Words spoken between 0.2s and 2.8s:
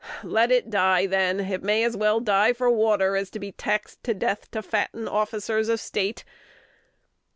"Let it die, then: it may as well die for